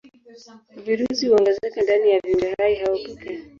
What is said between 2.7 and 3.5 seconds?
hao pekee.